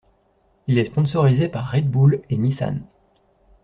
Il 0.65 0.79
est 0.79 0.85
sponsorisé 0.85 1.47
par 1.47 1.69
Red 1.73 1.87
Bull 1.87 2.23
et 2.31 2.35
Nissan. 2.37 2.81